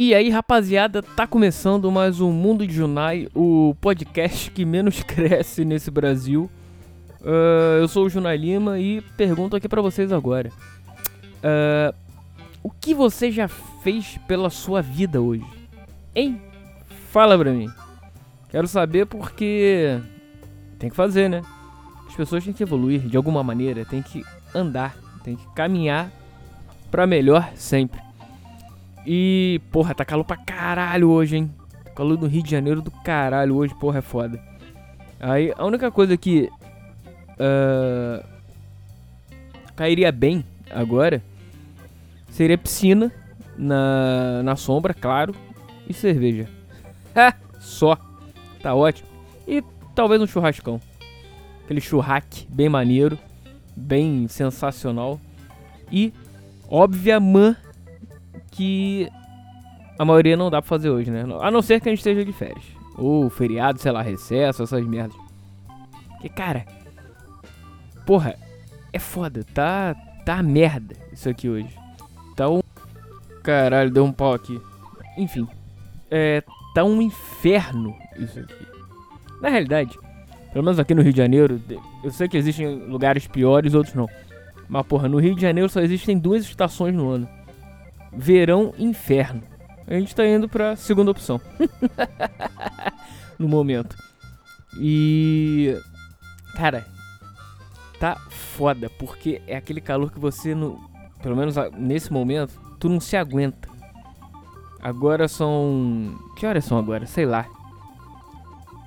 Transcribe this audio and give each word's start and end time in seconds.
E 0.00 0.14
aí, 0.14 0.30
rapaziada, 0.30 1.02
tá 1.02 1.26
começando 1.26 1.90
mais 1.90 2.20
um 2.20 2.30
Mundo 2.30 2.64
de 2.64 2.72
Junai, 2.72 3.26
o 3.34 3.74
podcast 3.80 4.48
que 4.48 4.64
menos 4.64 5.02
cresce 5.02 5.64
nesse 5.64 5.90
Brasil. 5.90 6.48
Uh, 7.20 7.80
eu 7.80 7.88
sou 7.88 8.06
o 8.06 8.08
Junai 8.08 8.36
Lima 8.36 8.78
e 8.78 9.00
pergunto 9.16 9.56
aqui 9.56 9.68
pra 9.68 9.82
vocês 9.82 10.12
agora: 10.12 10.52
uh, 11.42 11.92
O 12.62 12.70
que 12.70 12.94
você 12.94 13.32
já 13.32 13.48
fez 13.48 14.16
pela 14.28 14.50
sua 14.50 14.80
vida 14.80 15.20
hoje? 15.20 15.44
Hein? 16.14 16.40
Fala 17.10 17.36
pra 17.36 17.50
mim. 17.50 17.68
Quero 18.50 18.68
saber 18.68 19.04
porque 19.04 20.00
tem 20.78 20.88
que 20.88 20.94
fazer, 20.94 21.28
né? 21.28 21.42
As 22.06 22.14
pessoas 22.14 22.44
têm 22.44 22.52
que 22.52 22.62
evoluir 22.62 23.00
de 23.00 23.16
alguma 23.16 23.42
maneira, 23.42 23.84
tem 23.84 24.00
que 24.00 24.22
andar, 24.54 24.96
tem 25.24 25.34
que 25.34 25.54
caminhar 25.56 26.08
pra 26.88 27.04
melhor 27.04 27.50
sempre. 27.56 28.07
E, 29.06 29.60
porra, 29.70 29.94
tá 29.94 30.04
calor 30.04 30.24
pra 30.24 30.36
caralho 30.36 31.08
hoje, 31.10 31.36
hein? 31.36 31.50
Calor 31.94 32.16
do 32.16 32.26
Rio 32.26 32.42
de 32.42 32.50
Janeiro 32.50 32.82
do 32.82 32.90
caralho 32.90 33.56
hoje, 33.56 33.74
porra, 33.74 33.98
é 33.98 34.02
foda. 34.02 34.40
Aí, 35.18 35.52
a 35.56 35.64
única 35.64 35.90
coisa 35.90 36.16
que 36.16 36.48
uh, 37.34 38.24
cairia 39.74 40.12
bem 40.12 40.44
agora 40.70 41.22
seria 42.30 42.58
piscina 42.58 43.12
na, 43.56 44.42
na 44.42 44.56
sombra, 44.56 44.94
claro, 44.94 45.34
e 45.88 45.92
cerveja. 45.92 46.48
Só. 47.58 47.98
Tá 48.62 48.74
ótimo. 48.74 49.08
E 49.46 49.62
talvez 49.94 50.20
um 50.20 50.26
churrascão. 50.26 50.80
Aquele 51.64 51.80
churraque 51.80 52.46
bem 52.48 52.68
maneiro, 52.68 53.18
bem 53.76 54.28
sensacional. 54.28 55.20
E, 55.90 56.12
obviamente, 56.68 57.58
que 58.58 59.08
a 59.96 60.04
maioria 60.04 60.36
não 60.36 60.50
dá 60.50 60.60
pra 60.60 60.68
fazer 60.68 60.90
hoje, 60.90 61.12
né? 61.12 61.24
A 61.40 61.48
não 61.48 61.62
ser 61.62 61.80
que 61.80 61.88
a 61.88 61.92
gente 61.92 62.00
esteja 62.00 62.24
de 62.24 62.32
férias. 62.32 62.64
Ou 62.96 63.30
feriado, 63.30 63.80
sei 63.80 63.92
lá, 63.92 64.02
recesso, 64.02 64.64
essas 64.64 64.84
merdas. 64.84 65.16
Que, 66.20 66.28
cara, 66.28 66.66
porra, 68.04 68.34
é 68.92 68.98
foda, 68.98 69.46
tá, 69.54 69.94
tá 70.26 70.42
merda 70.42 70.96
isso 71.12 71.28
aqui 71.28 71.48
hoje. 71.48 71.68
Tá 72.34 72.48
um... 72.48 72.60
Caralho, 73.44 73.92
deu 73.92 74.04
um 74.04 74.12
pau 74.12 74.34
aqui. 74.34 74.60
Enfim, 75.16 75.46
é, 76.10 76.42
tá 76.74 76.82
um 76.82 77.00
inferno 77.00 77.94
isso 78.16 78.40
aqui. 78.40 78.66
Na 79.40 79.50
realidade, 79.50 79.96
pelo 80.52 80.64
menos 80.64 80.80
aqui 80.80 80.96
no 80.96 81.02
Rio 81.02 81.12
de 81.12 81.18
Janeiro, 81.18 81.60
eu 82.02 82.10
sei 82.10 82.26
que 82.26 82.36
existem 82.36 82.88
lugares 82.88 83.28
piores, 83.28 83.74
outros 83.74 83.94
não. 83.94 84.08
Mas, 84.68 84.84
porra, 84.84 85.08
no 85.08 85.18
Rio 85.18 85.36
de 85.36 85.42
Janeiro 85.42 85.68
só 85.68 85.80
existem 85.80 86.18
duas 86.18 86.42
estações 86.42 86.92
no 86.92 87.08
ano 87.08 87.37
verão 88.12 88.74
inferno. 88.78 89.42
A 89.86 89.94
gente 89.94 90.14
tá 90.14 90.26
indo 90.26 90.48
pra 90.48 90.76
segunda 90.76 91.10
opção. 91.10 91.40
no 93.38 93.48
momento. 93.48 93.96
E. 94.78 95.76
Cara, 96.54 96.84
tá 97.98 98.16
foda, 98.28 98.90
porque 98.98 99.40
é 99.46 99.56
aquele 99.56 99.80
calor 99.80 100.10
que 100.10 100.18
você, 100.18 100.54
no, 100.54 100.78
pelo 101.22 101.36
menos 101.36 101.54
nesse 101.76 102.12
momento, 102.12 102.60
tu 102.78 102.88
não 102.88 103.00
se 103.00 103.16
aguenta. 103.16 103.68
Agora 104.80 105.26
são. 105.26 106.18
Que 106.36 106.46
horas 106.46 106.64
são 106.64 106.78
agora? 106.78 107.06
Sei 107.06 107.24
lá. 107.24 107.46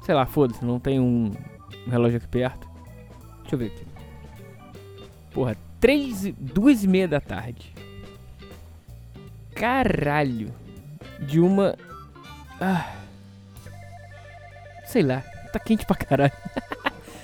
Sei 0.03 0.15
lá, 0.15 0.25
foda-se, 0.25 0.63
não 0.65 0.79
tem 0.79 0.99
um, 0.99 1.31
relógio 1.87 2.17
aqui 2.17 2.27
perto. 2.27 2.67
Deixa 3.41 3.55
eu 3.55 3.59
ver 3.59 3.67
aqui. 3.67 3.85
Porra, 5.31 5.55
três, 5.79 6.31
duas 6.37 6.83
e 6.83 6.87
meia 6.87 7.07
da 7.07 7.21
tarde 7.21 7.73
caralho 9.61 10.51
de 11.19 11.39
uma. 11.39 11.77
Ah, 12.59 12.95
sei 14.85 15.03
lá, 15.03 15.21
tá 15.53 15.59
quente 15.59 15.85
pra 15.85 15.95
caralho. 15.95 16.33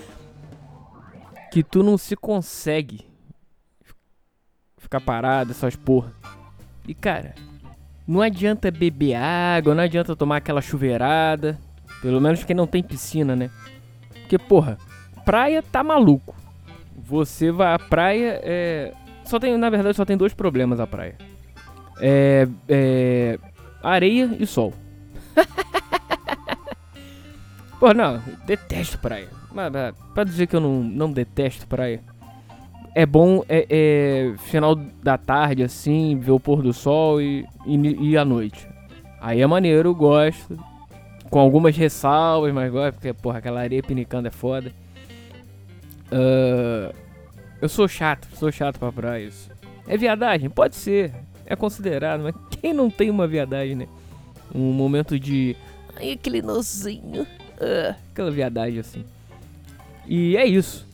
que 1.52 1.64
tu 1.64 1.82
não 1.82 1.98
se 1.98 2.16
consegue 2.16 3.08
ficar 4.78 5.02
parado, 5.02 5.50
essas 5.50 5.76
porra. 5.76 6.14
E 6.88 6.94
cara, 6.94 7.34
não 8.08 8.22
adianta 8.22 8.70
beber 8.70 9.16
água, 9.16 9.74
não 9.74 9.84
adianta 9.84 10.16
tomar 10.16 10.38
aquela 10.38 10.62
chuveirada. 10.62 11.60
Pelo 12.04 12.22
menos 12.22 12.44
quem 12.44 12.56
não 12.56 12.68
tem 12.68 12.84
piscina, 12.84 13.36
né? 13.36 13.50
Porque, 14.12 14.38
porra, 14.38 14.78
praia 15.26 15.64
tá 15.64 15.84
maluco. 15.84 16.36
Você 16.96 17.52
vai 17.52 17.74
à 17.74 17.80
praia, 17.80 18.40
é. 18.44 18.94
Só 19.26 19.40
tem, 19.40 19.58
na 19.58 19.72
verdade, 19.72 19.98
só 19.98 20.06
tem 20.06 20.16
dois 20.16 20.36
problemas 20.36 20.80
a 20.80 20.86
praia 20.86 21.27
é, 22.00 22.48
é, 22.68 23.40
areia 23.84 24.36
e 24.40 24.46
sol. 24.46 24.74
Pô, 27.80 27.94
não, 27.94 28.22
detesto 28.46 28.98
praia. 29.00 29.30
Mas, 29.52 29.72
mas, 29.72 29.96
pra 30.14 30.24
dizer 30.24 30.48
que 30.48 30.56
eu 30.56 30.60
não, 30.60 30.84
não 30.84 31.12
detesto 31.12 31.68
praia, 31.68 32.02
é 32.96 33.06
bom 33.06 33.44
é, 33.48 33.68
é, 33.70 34.34
final 34.38 34.76
da 34.76 35.18
tarde, 35.18 35.64
assim, 35.64 36.20
ver 36.20 36.32
o 36.32 36.40
pôr 36.40 36.64
do 36.64 36.74
sol 36.74 37.22
e, 37.22 37.46
e, 37.66 38.10
e 38.10 38.18
a 38.18 38.26
noite. 38.26 38.68
Aí 39.22 39.42
é 39.42 39.48
maneiro, 39.48 39.90
eu 39.90 39.96
gosto. 39.96 40.58
Com 41.30 41.40
algumas 41.40 41.76
ressalvas, 41.76 42.54
mas 42.54 42.72
gosto, 42.72 42.96
porque, 42.96 43.14
porra, 43.14 43.40
aquela 43.40 43.60
areia 43.60 43.84
pinicando 43.84 44.28
é 44.28 44.32
foda. 44.32 44.72
Uh, 46.12 46.94
eu 47.62 47.68
sou 47.68 47.88
chato, 47.88 48.28
sou 48.34 48.52
chato 48.52 48.80
pra 48.80 48.92
praia. 48.92 49.26
Isso. 49.26 49.52
É 49.88 49.98
viadagem? 49.98 50.50
Pode 50.50 50.76
ser 50.76 51.14
é 51.48 51.56
considerado, 51.56 52.22
mas 52.24 52.36
quem 52.50 52.74
não 52.74 52.90
tem 52.90 53.10
uma 53.10 53.26
viadagem, 53.26 53.76
né? 53.76 53.88
Um 54.54 54.74
momento 54.74 55.18
de. 55.18 55.56
Ai, 55.96 56.12
aquele 56.12 56.42
nozinho. 56.42 57.24
Uh, 57.24 57.96
aquela 58.12 58.30
viadagem 58.30 58.80
assim. 58.80 59.06
E 60.06 60.36
é 60.36 60.46
isso. 60.46 60.86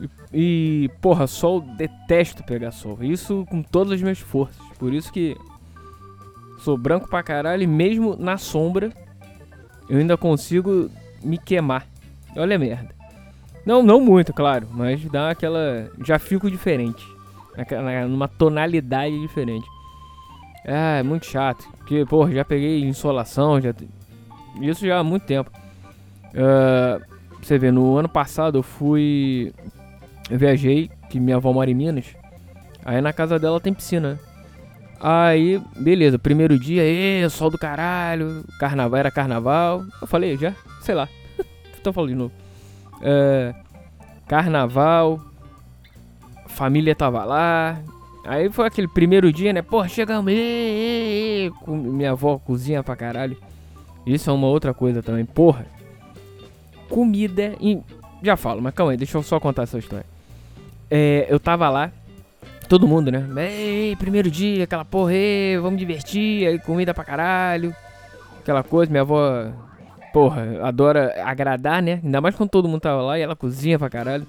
E, 0.00 0.08
e, 0.32 0.90
porra, 1.00 1.26
sol, 1.26 1.60
detesto 1.60 2.44
pegar 2.44 2.70
sol. 2.70 2.98
Isso 3.00 3.46
com 3.48 3.62
todas 3.62 3.94
as 3.94 4.02
minhas 4.02 4.18
forças. 4.18 4.62
Por 4.78 4.92
isso 4.92 5.10
que 5.10 5.36
sou 6.60 6.76
branco 6.76 7.08
pra 7.08 7.22
caralho 7.22 7.62
e 7.62 7.66
mesmo 7.66 8.14
na 8.16 8.38
sombra 8.38 8.92
eu 9.88 9.98
ainda 9.98 10.16
consigo 10.16 10.90
me 11.22 11.38
queimar. 11.38 11.86
Olha 12.36 12.56
a 12.56 12.58
merda. 12.58 12.94
Não, 13.64 13.82
não 13.82 14.00
muito, 14.00 14.32
claro, 14.32 14.68
mas 14.70 15.02
dá 15.06 15.30
aquela. 15.30 15.90
Já 16.04 16.18
fico 16.18 16.50
diferente 16.50 17.11
numa 18.08 18.28
tonalidade 18.28 19.18
diferente. 19.20 19.66
Ah, 20.66 20.98
é 20.98 21.02
muito 21.02 21.26
chato. 21.26 21.68
Porque, 21.78 22.04
porra, 22.06 22.32
já 22.32 22.44
peguei 22.44 22.82
insolação, 22.82 23.60
já. 23.60 23.74
Isso 24.60 24.86
já 24.86 24.98
há 24.98 25.04
muito 25.04 25.24
tempo. 25.24 25.50
Uh, 26.28 27.02
você 27.42 27.58
vê, 27.58 27.70
no 27.70 27.96
ano 27.96 28.08
passado 28.08 28.58
eu 28.58 28.62
fui. 28.62 29.52
Eu 30.30 30.38
viajei, 30.38 30.90
que 31.10 31.18
minha 31.18 31.36
avó 31.36 31.52
mora 31.52 31.70
em 31.70 31.74
Minas. 31.74 32.06
Aí 32.84 33.00
na 33.00 33.12
casa 33.12 33.38
dela 33.38 33.60
tem 33.60 33.74
piscina. 33.74 34.18
Aí, 35.00 35.60
beleza, 35.76 36.16
primeiro 36.16 36.56
dia, 36.56 36.82
ê, 36.84 37.28
sol 37.28 37.50
do 37.50 37.58
caralho, 37.58 38.44
carnaval, 38.60 39.00
era 39.00 39.10
carnaval. 39.10 39.84
Eu 40.00 40.06
falei, 40.06 40.36
já? 40.36 40.54
Sei 40.80 40.94
lá. 40.94 41.08
então 41.80 41.92
falando 41.92 42.10
de 42.10 42.14
novo. 42.14 42.32
Uh, 42.98 43.52
carnaval, 44.28 45.20
família 46.52 46.94
tava 46.94 47.24
lá. 47.24 47.80
Aí 48.24 48.48
foi 48.50 48.66
aquele 48.66 48.86
primeiro 48.86 49.32
dia, 49.32 49.52
né? 49.52 49.62
Porra, 49.62 49.88
chegamos. 49.88 50.32
Ê, 50.32 51.50
minha 51.66 52.12
avó 52.12 52.38
cozinha 52.38 52.82
pra 52.82 52.94
caralho. 52.94 53.36
Isso 54.06 54.30
é 54.30 54.32
uma 54.32 54.46
outra 54.46 54.72
coisa 54.72 55.02
também. 55.02 55.24
Porra. 55.24 55.66
Comida. 56.88 57.54
E... 57.60 57.80
Já 58.22 58.36
falo, 58.36 58.62
mas 58.62 58.72
calma 58.72 58.92
aí, 58.92 58.96
deixa 58.96 59.18
eu 59.18 59.22
só 59.22 59.40
contar 59.40 59.64
essa 59.64 59.78
história. 59.78 60.06
É, 60.88 61.26
eu 61.28 61.40
tava 61.40 61.68
lá. 61.68 61.90
Todo 62.68 62.86
mundo, 62.86 63.10
né? 63.10 63.26
Ei, 63.36 63.96
primeiro 63.96 64.30
dia, 64.30 64.64
aquela 64.64 64.84
porra, 64.84 65.12
ei, 65.12 65.58
vamos 65.58 65.78
divertir. 65.78 66.46
Aí 66.46 66.58
comida 66.60 66.94
pra 66.94 67.04
caralho. 67.04 67.74
Aquela 68.40 68.62
coisa, 68.62 68.90
minha 68.90 69.02
avó. 69.02 69.50
Porra, 70.12 70.60
adora 70.62 71.14
agradar, 71.24 71.82
né? 71.82 72.00
Ainda 72.04 72.20
mais 72.20 72.36
quando 72.36 72.50
todo 72.50 72.68
mundo 72.68 72.80
tava 72.80 73.02
lá 73.02 73.18
e 73.18 73.22
ela 73.22 73.34
cozinha 73.34 73.78
pra 73.78 73.90
caralho. 73.90 74.26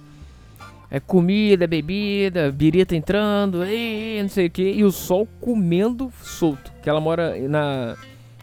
É 0.93 0.99
comida, 0.99 1.65
bebida, 1.65 2.51
birita 2.51 2.95
entrando, 2.95 3.65
e 3.65 4.21
não 4.21 4.29
sei 4.29 4.45
o 4.45 4.51
que, 4.51 4.61
e 4.61 4.83
o 4.83 4.91
sol 4.91 5.27
comendo 5.41 6.13
solto. 6.21 6.71
Que 6.83 6.87
ela 6.87 7.01
mora 7.01 7.35
na. 7.49 7.95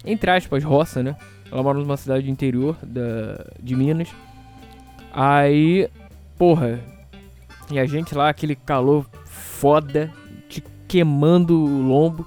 Entre 0.04 0.28
aspas, 0.28 0.64
roça, 0.64 1.00
né? 1.00 1.14
Ela 1.48 1.62
mora 1.62 1.78
numa 1.78 1.96
cidade 1.96 2.28
interior 2.28 2.76
da, 2.82 3.46
de 3.62 3.76
Minas. 3.76 4.08
Aí, 5.12 5.88
porra. 6.36 6.80
E 7.70 7.78
a 7.78 7.86
gente 7.86 8.16
lá, 8.16 8.28
aquele 8.28 8.56
calor 8.56 9.06
foda, 9.24 10.12
te 10.48 10.60
queimando 10.88 11.56
o 11.56 11.82
lombo. 11.82 12.26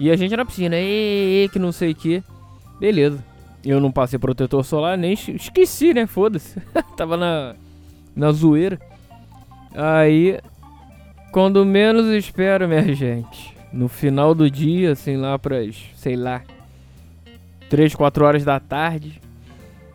E 0.00 0.10
a 0.10 0.16
gente 0.16 0.36
na 0.36 0.44
piscina, 0.44 0.74
e, 0.76 1.48
que 1.52 1.60
não 1.60 1.70
sei 1.70 1.92
o 1.92 1.94
que. 1.94 2.24
Beleza. 2.80 3.24
Eu 3.64 3.78
não 3.78 3.92
passei 3.92 4.18
protetor 4.18 4.64
solar, 4.64 4.98
nem 4.98 5.12
esqueci, 5.12 5.94
né? 5.94 6.08
Foda-se. 6.08 6.60
Tava 6.96 7.16
na, 7.16 7.54
na 8.16 8.32
zoeira. 8.32 8.80
Aí, 9.74 10.38
quando 11.32 11.64
menos 11.64 12.06
espero, 12.08 12.68
minha 12.68 12.94
gente, 12.94 13.54
No 13.72 13.88
final 13.88 14.34
do 14.34 14.50
dia, 14.50 14.92
assim, 14.92 15.16
lá 15.16 15.38
pras, 15.38 15.76
sei 15.96 16.14
lá, 16.14 16.42
3, 17.70 17.94
4 17.94 18.24
horas 18.24 18.44
da 18.44 18.60
tarde. 18.60 19.20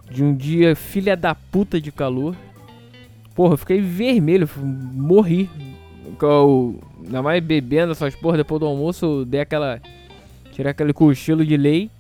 De 0.10 0.24
um 0.24 0.34
dia 0.34 0.76
filha 0.76 1.16
da 1.16 1.36
puta 1.36 1.80
de 1.80 1.92
calor. 1.92 2.36
Porra, 3.36 3.54
eu 3.54 3.58
fiquei 3.58 3.80
vermelho, 3.82 4.50
morri. 4.58 5.48
Ainda 7.06 7.22
mais 7.22 7.44
bebendo 7.44 7.92
essas 7.92 8.16
porra, 8.16 8.38
depois 8.38 8.60
do 8.60 8.66
almoço 8.66 9.06
eu 9.06 9.26
dei 9.26 9.42
aquela. 9.42 9.80
Tirei 10.54 10.72
aquele 10.72 10.94
cochilo 10.94 11.46
de 11.46 11.56
lei. 11.56 11.92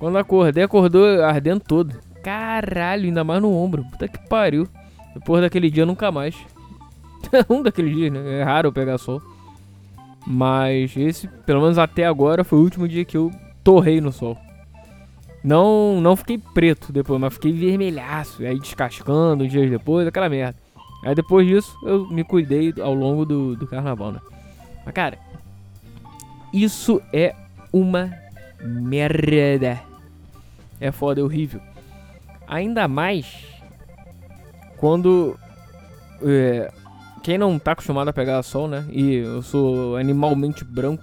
Quando 0.00 0.18
acordei, 0.18 0.64
acordou 0.64 1.22
ardendo 1.22 1.60
todo. 1.60 1.94
Caralho, 2.22 3.04
ainda 3.04 3.22
mais 3.22 3.40
no 3.40 3.54
ombro. 3.54 3.84
Puta 3.84 4.08
que 4.08 4.18
pariu. 4.28 4.66
Depois 5.14 5.40
daquele 5.40 5.70
dia, 5.70 5.86
nunca 5.86 6.10
mais. 6.10 6.34
um 7.48 7.62
daqueles 7.62 7.94
dias, 7.94 8.12
né? 8.12 8.40
É 8.40 8.42
raro 8.42 8.68
eu 8.68 8.72
pegar 8.72 8.98
sol. 8.98 9.22
Mas 10.26 10.96
esse, 10.96 11.28
pelo 11.46 11.62
menos 11.62 11.78
até 11.78 12.04
agora, 12.04 12.42
foi 12.42 12.58
o 12.58 12.62
último 12.62 12.88
dia 12.88 13.04
que 13.04 13.16
eu 13.16 13.30
torrei 13.62 14.00
no 14.00 14.12
sol. 14.12 14.36
Não, 15.42 16.00
não 16.00 16.16
fiquei 16.16 16.38
preto 16.38 16.92
depois, 16.92 17.20
mas 17.20 17.34
fiquei 17.34 17.52
vermelhaço. 17.52 18.42
Aí 18.42 18.58
descascando 18.58 19.46
dias 19.46 19.70
depois, 19.70 20.06
aquela 20.06 20.28
merda. 20.28 20.58
Aí 21.04 21.14
depois 21.14 21.46
disso, 21.46 21.76
eu 21.84 22.08
me 22.08 22.24
cuidei 22.24 22.74
ao 22.80 22.92
longo 22.92 23.24
do, 23.24 23.54
do 23.54 23.66
carnaval, 23.66 24.10
né? 24.10 24.20
Mas 24.84 24.92
cara, 24.92 25.18
isso 26.52 27.00
é 27.12 27.32
uma 27.72 28.12
merda. 28.60 29.80
É 30.80 30.90
foda, 30.90 31.20
é 31.20 31.24
horrível. 31.24 31.60
Ainda 32.48 32.88
mais 32.88 33.46
quando 34.76 35.38
é, 36.22 36.72
quem 37.26 37.36
não 37.36 37.58
tá 37.58 37.72
acostumado 37.72 38.06
a 38.06 38.12
pegar 38.12 38.40
sol, 38.44 38.68
né? 38.68 38.86
E 38.88 39.16
eu 39.16 39.42
sou 39.42 39.96
animalmente 39.96 40.62
branco 40.62 41.02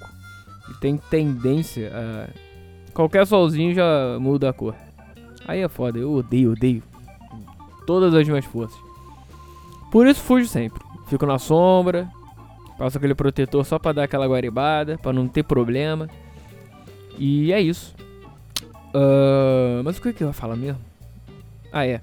e 0.72 0.80
tem 0.80 0.96
tendência 0.96 1.92
a. 1.94 2.30
Qualquer 2.94 3.28
solzinho 3.28 3.76
já 3.76 4.18
muda 4.22 4.50
a 4.50 4.54
cor. 4.54 4.74
Aí 5.46 5.60
é 5.60 5.68
foda, 5.68 6.00
eu 6.00 6.14
odeio, 6.14 6.54
odeio. 6.54 6.82
Todas 7.86 8.14
as 8.14 8.26
minhas 8.26 8.46
forças. 8.46 8.80
Por 9.92 10.08
isso 10.08 10.22
fujo 10.22 10.48
sempre. 10.48 10.82
Fico 11.10 11.26
na 11.26 11.38
sombra, 11.38 12.08
passo 12.78 12.98
aquele 12.98 13.14
protetor 13.14 13.66
só 13.66 13.78
pra 13.78 13.92
dar 13.92 14.04
aquela 14.04 14.26
guaribada, 14.26 14.98
pra 14.98 15.12
não 15.12 15.28
ter 15.28 15.44
problema. 15.44 16.08
E 17.20 17.52
é 17.52 17.60
isso. 17.60 17.94
Uh, 18.96 19.84
mas 19.84 19.98
o 19.98 20.02
que, 20.02 20.14
que 20.14 20.24
eu 20.24 20.30
ia 20.30 20.34
falar 20.34 20.56
mesmo? 20.56 20.80
Ah, 21.70 21.86
é. 21.86 22.00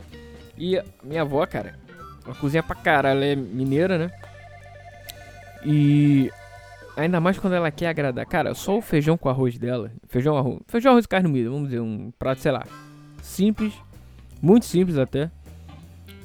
E 0.58 0.78
minha 1.02 1.22
avó, 1.22 1.46
cara, 1.46 1.79
ela 2.24 2.34
cozinha 2.34 2.62
pra 2.62 2.76
caralho, 2.76 3.16
ela 3.16 3.24
é 3.24 3.36
mineira, 3.36 3.98
né? 3.98 4.10
E 5.64 6.30
ainda 6.96 7.20
mais 7.20 7.38
quando 7.38 7.54
ela 7.54 7.70
quer 7.70 7.88
agradar. 7.88 8.26
Cara, 8.26 8.54
só 8.54 8.78
o 8.78 8.82
feijão 8.82 9.16
com 9.16 9.28
arroz 9.28 9.58
dela. 9.58 9.90
Feijão, 10.08 10.36
arroz. 10.36 10.60
Feijão, 10.66 10.92
arroz 10.92 11.04
e 11.04 11.08
carne 11.08 11.28
moída, 11.28 11.50
vamos 11.50 11.68
dizer, 11.68 11.80
um 11.80 12.10
prato, 12.18 12.40
sei 12.40 12.52
lá. 12.52 12.64
Simples. 13.22 13.74
Muito 14.40 14.66
simples 14.66 14.96
até. 14.98 15.30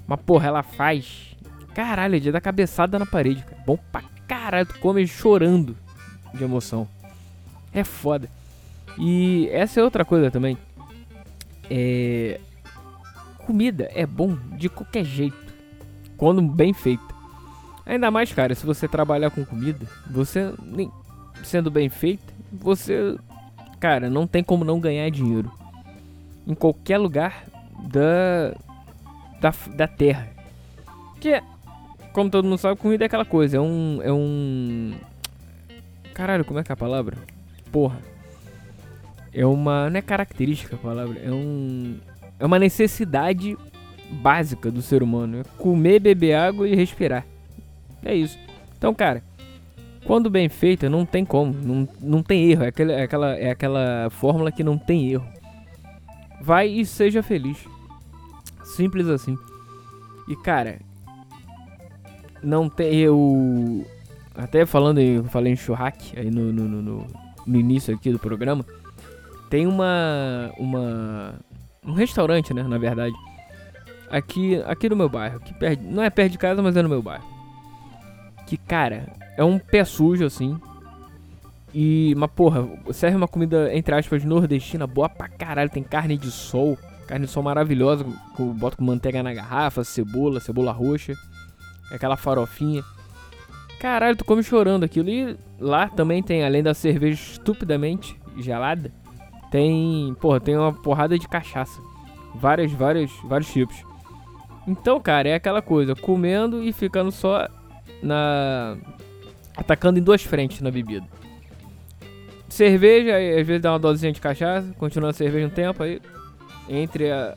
Mas 0.07 0.21
porra, 0.21 0.47
ela 0.47 0.63
faz. 0.63 1.35
Caralho, 1.73 2.15
é 2.15 2.19
dia 2.19 2.31
da 2.31 2.39
cabeçada 2.39 2.97
na 2.97 3.05
parede, 3.05 3.43
cara. 3.43 3.63
Bom 3.65 3.77
pra 3.91 4.03
caralho, 4.27 4.65
tu 4.65 4.79
come 4.79 5.05
chorando 5.07 5.75
de 6.33 6.43
emoção. 6.43 6.87
É 7.73 7.83
foda. 7.83 8.29
E 8.97 9.49
essa 9.51 9.79
é 9.79 9.83
outra 9.83 10.05
coisa 10.05 10.31
também. 10.31 10.57
É. 11.69 12.39
Comida 13.39 13.89
é 13.93 14.05
bom 14.05 14.35
de 14.57 14.69
qualquer 14.69 15.03
jeito 15.03 15.44
quando 16.17 16.41
bem 16.41 16.73
feita. 16.73 17.03
Ainda 17.85 18.09
mais, 18.09 18.31
cara, 18.33 18.55
se 18.55 18.65
você 18.65 18.87
trabalhar 18.87 19.29
com 19.29 19.45
comida, 19.45 19.85
você 20.09 20.53
nem 20.63 20.91
sendo 21.43 21.69
bem 21.69 21.89
feita, 21.89 22.33
você, 22.51 23.15
cara, 23.79 24.09
não 24.09 24.25
tem 24.25 24.43
como 24.43 24.65
não 24.65 24.79
ganhar 24.79 25.09
dinheiro 25.09 25.51
em 26.47 26.55
qualquer 26.55 26.97
lugar 26.97 27.45
da 27.89 28.53
da, 29.39 29.53
da 29.75 29.87
terra. 29.87 30.27
Que 31.19 31.41
como 32.13 32.29
todo 32.29 32.45
mundo 32.45 32.57
sabe, 32.57 32.79
comida 32.79 33.03
é 33.03 33.07
aquela 33.07 33.25
coisa, 33.25 33.57
é 33.57 33.59
um 33.59 33.99
é 34.01 34.11
um 34.11 34.93
Caralho, 36.13 36.45
como 36.45 36.59
é 36.59 36.63
que 36.63 36.71
é 36.71 36.73
a 36.73 36.77
palavra? 36.77 37.17
Porra. 37.71 37.99
É 39.33 39.45
uma 39.45 39.89
não 39.89 39.97
é 39.97 40.01
característica 40.01 40.75
a 40.75 40.79
palavra, 40.79 41.19
é 41.19 41.29
um 41.29 41.99
é 42.39 42.45
uma 42.45 42.57
necessidade 42.57 43.57
básica 44.09 44.71
do 44.71 44.81
ser 44.81 45.03
humano. 45.03 45.39
É 45.39 45.43
comer, 45.57 45.99
beber 45.99 46.33
água 46.33 46.67
e 46.67 46.75
respirar. 46.75 47.25
É 48.03 48.13
isso. 48.13 48.37
Então, 48.77 48.93
cara, 48.93 49.23
quando 50.05 50.29
bem 50.29 50.47
feita, 50.49 50.89
não 50.89 51.05
tem 51.05 51.25
como. 51.25 51.53
Não, 51.53 51.87
não 51.99 52.23
tem 52.23 52.51
erro. 52.51 52.63
É 52.63 52.67
aquela, 52.67 52.91
é, 52.91 53.03
aquela, 53.03 53.35
é 53.35 53.49
aquela 53.49 54.09
fórmula 54.11 54.51
que 54.51 54.63
não 54.63 54.77
tem 54.77 55.11
erro. 55.11 55.25
Vai 56.41 56.67
e 56.67 56.85
seja 56.85 57.23
feliz. 57.23 57.57
Simples 58.63 59.07
assim. 59.07 59.37
E, 60.27 60.35
cara, 60.35 60.79
não 62.43 62.69
tem. 62.69 62.95
Eu. 62.99 63.85
Até 64.35 64.65
falando, 64.65 64.99
eu 64.99 65.23
falei 65.25 65.53
em 65.53 65.55
churraque 65.55 66.19
aí 66.19 66.29
no, 66.29 66.51
no, 66.51 66.67
no, 66.67 67.07
no 67.47 67.59
início 67.59 67.95
aqui 67.95 68.11
do 68.11 68.19
programa. 68.19 68.65
Tem 69.49 69.65
uma. 69.65 70.51
Uma. 70.57 71.39
Um 71.83 71.93
restaurante, 71.93 72.53
né? 72.53 72.63
Na 72.63 72.79
verdade 72.79 73.15
aqui, 74.09 74.61
aqui 74.65 74.89
no 74.89 74.95
meu 74.95 75.09
bairro. 75.09 75.39
Que 75.39 75.53
perto, 75.53 75.83
não 75.83 76.03
é 76.03 76.09
perto 76.09 76.31
de 76.33 76.37
casa, 76.37 76.61
mas 76.61 76.75
é 76.75 76.81
no 76.81 76.89
meu 76.89 77.01
bairro. 77.01 77.25
Que, 78.45 78.57
cara, 78.57 79.11
é 79.37 79.43
um 79.43 79.57
pé 79.57 79.83
sujo, 79.83 80.25
assim. 80.25 80.59
E, 81.73 82.13
mas 82.15 82.31
porra, 82.31 82.67
serve 82.93 83.17
uma 83.17 83.27
comida, 83.27 83.75
entre 83.75 83.93
aspas, 83.93 84.23
nordestina, 84.23 84.87
boa 84.87 85.09
pra 85.09 85.27
caralho. 85.27 85.69
Tem 85.69 85.83
carne 85.83 86.17
de 86.17 86.31
sol, 86.31 86.77
carne 87.07 87.25
de 87.25 87.31
sol 87.31 87.43
maravilhosa. 87.43 88.05
Com, 88.35 88.53
boto 88.53 88.77
com 88.77 88.83
manteiga 88.85 89.21
na 89.21 89.33
garrafa, 89.33 89.83
cebola, 89.83 90.39
cebola 90.39 90.71
roxa. 90.71 91.13
Aquela 91.91 92.15
farofinha. 92.15 92.83
Caralho, 93.79 94.15
tu 94.15 94.23
come 94.23 94.41
chorando 94.41 94.83
aquilo. 94.83 95.09
E 95.09 95.37
lá 95.59 95.89
também 95.89 96.23
tem, 96.23 96.45
além 96.45 96.63
da 96.63 96.73
cerveja 96.73 97.21
estupidamente 97.21 98.17
gelada, 98.37 98.91
tem, 99.51 100.15
porra, 100.19 100.39
tem 100.39 100.57
uma 100.57 100.73
porrada 100.73 101.17
de 101.17 101.27
cachaça. 101.27 101.81
Várias, 102.35 102.71
várias, 102.71 103.11
vários 103.23 103.51
tipos. 103.51 103.83
Então, 104.67 104.99
cara, 104.99 105.29
é 105.29 105.33
aquela 105.35 105.61
coisa, 105.61 105.95
comendo 105.95 106.63
e 106.63 106.73
ficando 106.73 107.11
só 107.11 107.47
na. 108.01 108.77
atacando 109.55 109.99
em 109.99 110.03
duas 110.03 110.23
frentes 110.23 110.61
na 110.61 110.71
bebida. 110.71 111.05
Cerveja, 112.49 113.17
às 113.17 113.45
vezes 113.45 113.61
dá 113.61 113.71
uma 113.71 113.79
dosinha 113.79 114.11
de 114.11 114.21
cachaça, 114.21 114.73
continua 114.77 115.09
a 115.09 115.13
cerveja 115.13 115.47
um 115.47 115.49
tempo, 115.49 115.83
aí 115.83 116.01
entre 116.67 117.11
a. 117.11 117.35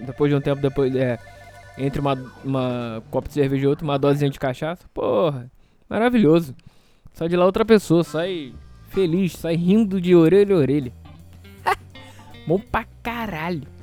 Depois 0.00 0.30
de 0.30 0.36
um 0.36 0.40
tempo, 0.40 0.60
depois. 0.60 0.94
É. 0.94 1.18
Entre 1.78 2.00
uma, 2.00 2.14
uma 2.42 3.02
copa 3.10 3.28
de 3.28 3.34
cerveja 3.34 3.64
e 3.64 3.66
outra, 3.66 3.84
uma 3.84 3.98
dosinha 3.98 4.30
de 4.30 4.38
cachaça. 4.38 4.88
Porra, 4.94 5.50
maravilhoso. 5.88 6.54
Sai 7.12 7.28
de 7.28 7.36
lá 7.36 7.44
outra 7.44 7.66
pessoa, 7.66 8.02
sai 8.02 8.54
feliz, 8.88 9.32
sai 9.32 9.56
rindo 9.56 10.00
de 10.00 10.14
orelha 10.14 10.54
a 10.54 10.58
orelha. 10.58 10.92
Bom 12.46 12.58
pra 12.58 12.86
caralho. 13.02 13.75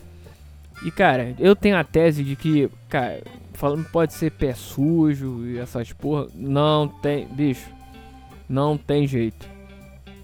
E 0.81 0.91
cara, 0.91 1.35
eu 1.39 1.55
tenho 1.55 1.77
a 1.77 1.83
tese 1.83 2.23
de 2.23 2.35
que, 2.35 2.69
cara, 2.89 3.21
falando 3.53 3.85
pode 3.89 4.13
ser 4.13 4.31
pé 4.31 4.53
sujo 4.53 5.45
e 5.45 5.57
essas 5.57 5.93
porra, 5.93 6.27
não 6.33 6.87
tem, 6.87 7.27
bicho, 7.27 7.69
não 8.49 8.77
tem 8.77 9.07
jeito. 9.07 9.47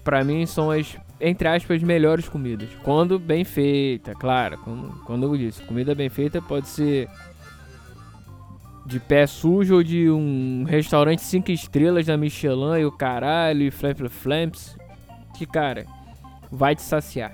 Pra 0.02 0.24
mim 0.24 0.44
são 0.46 0.70
as, 0.70 0.96
entre 1.20 1.48
aspas, 1.48 1.82
melhores 1.82 2.28
comidas. 2.28 2.68
Quando 2.82 3.18
bem 3.18 3.44
feita, 3.44 4.14
claro, 4.14 4.58
quando, 4.58 5.04
quando 5.04 5.22
eu 5.24 5.36
disse, 5.36 5.62
comida 5.62 5.94
bem 5.94 6.08
feita 6.08 6.42
pode 6.42 6.68
ser 6.68 7.08
de 8.84 8.98
pé 8.98 9.26
sujo 9.26 9.76
ou 9.76 9.82
de 9.82 10.10
um 10.10 10.64
restaurante 10.64 11.22
5 11.22 11.50
estrelas 11.50 12.06
da 12.06 12.16
Michelin 12.16 12.80
e 12.80 12.84
o 12.84 12.92
caralho 12.92 13.62
e 13.62 13.70
flamp 13.70 14.00
flamps. 14.08 14.76
Que 15.36 15.46
cara, 15.46 15.86
vai 16.50 16.74
te 16.74 16.82
saciar. 16.82 17.32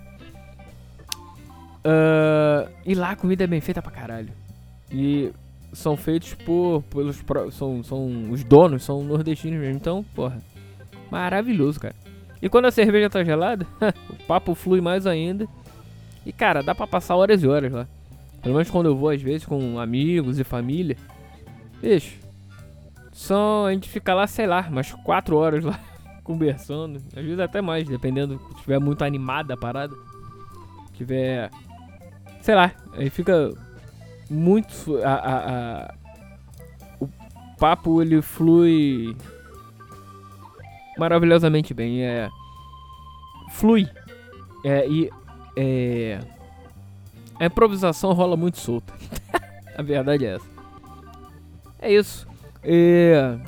Uh, 1.86 2.68
e 2.84 2.96
lá 2.96 3.12
a 3.12 3.16
comida 3.16 3.44
é 3.44 3.46
bem 3.46 3.60
feita 3.60 3.80
pra 3.80 3.92
caralho. 3.92 4.32
E 4.90 5.32
são 5.72 5.96
feitos 5.96 6.34
por. 6.34 6.82
pelos 6.82 7.22
são, 7.52 7.84
são 7.84 8.30
Os 8.30 8.42
donos 8.42 8.82
são 8.82 9.04
nordestinos 9.04 9.60
mesmo. 9.60 9.76
Então, 9.76 10.04
porra. 10.14 10.42
Maravilhoso, 11.10 11.78
cara. 11.78 11.94
E 12.42 12.48
quando 12.48 12.64
a 12.64 12.70
cerveja 12.72 13.08
tá 13.08 13.22
gelada, 13.22 13.66
o 14.10 14.26
papo 14.26 14.54
flui 14.54 14.80
mais 14.80 15.06
ainda. 15.06 15.46
E 16.24 16.32
cara, 16.32 16.60
dá 16.60 16.74
pra 16.74 16.88
passar 16.88 17.14
horas 17.14 17.42
e 17.42 17.46
horas 17.46 17.72
lá. 17.72 17.86
Pelo 18.42 18.54
menos 18.54 18.68
quando 18.68 18.86
eu 18.86 18.96
vou, 18.96 19.10
às 19.10 19.22
vezes, 19.22 19.46
com 19.46 19.78
amigos 19.78 20.38
e 20.40 20.44
família. 20.44 20.96
Bicho. 21.80 22.18
Só 23.12 23.66
a 23.66 23.72
gente 23.72 23.88
fica 23.88 24.12
lá, 24.12 24.26
sei 24.26 24.46
lá, 24.46 24.66
umas 24.68 24.92
4 24.92 25.36
horas 25.36 25.64
lá 25.64 25.80
conversando. 26.22 26.96
Às 26.96 27.24
vezes 27.24 27.38
até 27.38 27.62
mais, 27.62 27.88
dependendo 27.88 28.38
se 28.48 28.54
estiver 28.56 28.78
muito 28.80 29.02
animada 29.04 29.54
a 29.54 29.56
parada. 29.56 29.94
Tiver 30.94 31.50
sei 32.46 32.54
lá, 32.54 32.70
aí 32.92 33.10
fica 33.10 33.52
muito 34.30 35.00
a, 35.02 35.14
a, 35.14 35.36
a, 35.50 35.94
o 37.00 37.08
papo 37.58 38.00
ele 38.00 38.22
flui 38.22 39.16
maravilhosamente 40.96 41.74
bem. 41.74 42.04
É, 42.04 42.30
flui. 43.50 43.88
É, 44.64 44.88
e 44.88 45.10
é, 45.56 46.20
a 47.40 47.46
improvisação 47.46 48.12
rola 48.12 48.36
muito 48.36 48.58
solta. 48.58 48.94
a 49.76 49.82
verdade 49.82 50.24
é 50.24 50.34
essa. 50.36 50.46
É 51.80 51.92
isso. 51.92 52.28
É, 52.62 53.40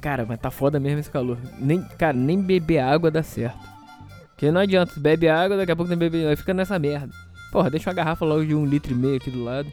cara, 0.00 0.24
mas 0.26 0.40
tá 0.40 0.50
foda 0.50 0.80
mesmo 0.80 1.00
esse 1.00 1.10
calor. 1.10 1.36
Nem, 1.58 1.82
cara, 1.82 2.16
nem 2.16 2.40
beber 2.40 2.78
água 2.78 3.10
dá 3.10 3.22
certo. 3.22 3.66
Porque 4.28 4.50
não 4.50 4.62
adianta, 4.62 4.98
bebe 4.98 5.28
água, 5.28 5.58
daqui 5.58 5.72
a 5.72 5.76
pouco 5.76 5.90
tem 5.90 5.98
bebe. 5.98 6.26
Aí 6.26 6.36
fica 6.36 6.54
nessa 6.54 6.78
merda. 6.78 7.25
Porra, 7.56 7.70
deixa 7.70 7.88
uma 7.88 7.94
garrafa 7.94 8.22
logo 8.22 8.44
de 8.44 8.54
um 8.54 8.66
litro 8.66 8.92
e 8.92 8.94
meio 8.94 9.16
aqui 9.16 9.30
do 9.30 9.42
lado. 9.42 9.72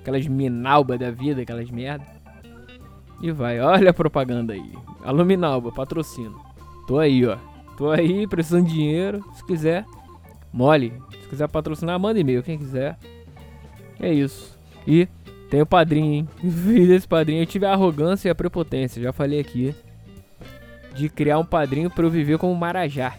Aquelas 0.00 0.26
minalba 0.26 0.96
da 0.96 1.10
vida, 1.10 1.42
aquelas 1.42 1.70
merda. 1.70 2.06
E 3.20 3.30
vai, 3.30 3.60
olha 3.60 3.90
a 3.90 3.92
propaganda 3.92 4.54
aí. 4.54 4.72
Aluminalba, 5.04 5.70
patrocínio. 5.70 6.40
Tô 6.86 6.98
aí, 6.98 7.26
ó. 7.26 7.36
Tô 7.76 7.90
aí, 7.90 8.26
precisando 8.26 8.68
de 8.68 8.72
dinheiro. 8.72 9.22
Se 9.34 9.44
quiser, 9.44 9.84
mole. 10.50 10.94
Se 11.20 11.28
quiser 11.28 11.46
patrocinar, 11.46 12.00
manda 12.00 12.18
e-mail, 12.18 12.42
quem 12.42 12.56
quiser. 12.56 12.96
É 14.00 14.10
isso. 14.10 14.58
E 14.86 15.06
tem 15.50 15.60
o 15.60 15.66
padrinho, 15.66 16.14
hein? 16.14 16.28
Fiz 16.40 16.88
esse 16.88 17.06
padrinho. 17.06 17.42
Eu 17.42 17.46
tive 17.46 17.66
a 17.66 17.72
arrogância 17.74 18.28
e 18.28 18.30
a 18.30 18.34
prepotência, 18.34 19.02
já 19.02 19.12
falei 19.12 19.40
aqui. 19.40 19.74
De 20.94 21.10
criar 21.10 21.38
um 21.38 21.44
padrinho 21.44 21.90
para 21.90 22.06
eu 22.06 22.10
viver 22.10 22.38
como 22.38 22.54
Marajá. 22.54 23.14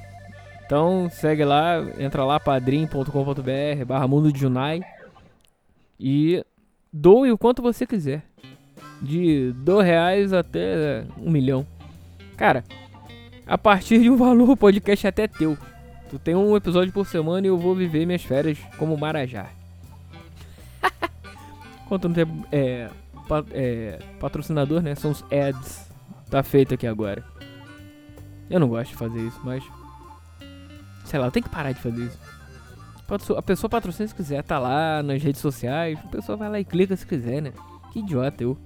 Então 0.72 1.10
segue 1.10 1.44
lá, 1.44 1.82
entra 2.00 2.24
lá 2.24 2.40
padrim.com.br 2.40 3.86
barra 3.86 4.08
mundo 4.08 4.32
de 4.32 4.40
Junai 4.40 4.80
e 6.00 6.46
doe 6.94 7.30
o 7.30 7.38
quanto 7.38 7.62
você 7.62 7.86
quiser. 7.86 8.24
De 9.02 9.52
dois 9.52 9.86
reais 9.86 10.32
até 10.32 11.04
um 11.18 11.30
milhão. 11.30 11.68
Cara, 12.38 12.64
a 13.46 13.58
partir 13.58 14.00
de 14.00 14.10
um 14.10 14.16
valor 14.16 14.52
o 14.52 14.56
podcast 14.56 15.06
é 15.06 15.10
até 15.10 15.28
teu. 15.28 15.58
Tu 16.10 16.18
tem 16.18 16.36
um 16.36 16.56
episódio 16.56 16.94
por 16.94 17.06
semana 17.06 17.46
e 17.46 17.50
eu 17.50 17.58
vou 17.58 17.76
viver 17.76 18.06
minhas 18.06 18.24
férias 18.24 18.58
como 18.78 18.96
Marajá. 18.96 19.50
Quanto 21.90 22.08
não 22.08 22.16
tem 22.16 22.26
é, 22.50 22.90
é, 23.52 24.00
patrocinador, 24.22 24.82
né? 24.82 24.96
São 24.96 25.12
os 25.12 25.22
ads. 25.24 25.92
Tá 26.30 26.42
feito 26.42 26.74
aqui 26.76 26.88
agora. 26.88 27.26
Eu 28.50 28.58
não 28.58 28.70
gosto 28.70 28.92
de 28.92 28.96
fazer 28.96 29.20
isso, 29.20 29.42
mas 29.44 29.62
Sei 31.12 31.20
lá, 31.20 31.30
tenho 31.30 31.44
que 31.44 31.50
parar 31.50 31.74
de 31.74 31.82
fazer 31.82 32.06
isso. 32.06 32.18
A 33.36 33.42
pessoa 33.42 33.70
patrocina 33.70 34.08
se 34.08 34.16
quiser, 34.16 34.42
tá 34.44 34.58
lá 34.58 35.04
nas 35.04 35.22
redes 35.22 35.42
sociais. 35.42 36.00
A 36.02 36.08
pessoa 36.08 36.38
vai 36.38 36.50
lá 36.50 36.58
e 36.58 36.64
clica 36.64 36.96
se 36.96 37.06
quiser, 37.06 37.42
né? 37.42 37.52
Que 37.92 38.00
idiota 38.00 38.42
eu. 38.42 38.58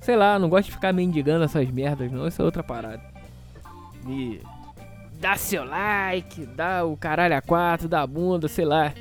Sei 0.00 0.16
lá, 0.16 0.38
não 0.38 0.48
gosto 0.48 0.68
de 0.68 0.72
ficar 0.72 0.94
mendigando 0.94 1.44
essas 1.44 1.70
merdas, 1.70 2.10
não. 2.10 2.26
Isso 2.26 2.40
é 2.40 2.44
outra 2.46 2.62
parada. 2.62 3.02
E. 4.08 4.40
Dá 5.20 5.36
seu 5.36 5.62
like, 5.62 6.46
dá 6.46 6.86
o 6.86 6.96
caralho 6.96 7.36
a 7.36 7.42
quatro, 7.42 7.86
dá 7.86 8.00
a 8.00 8.06
bunda, 8.06 8.48
sei 8.48 8.64
lá. 8.64 8.94